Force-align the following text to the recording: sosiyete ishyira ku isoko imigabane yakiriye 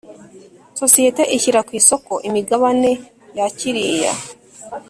sosiyete 0.79 1.23
ishyira 1.35 1.59
ku 1.67 1.71
isoko 1.81 2.13
imigabane 2.27 2.91
yakiriye 3.37 4.09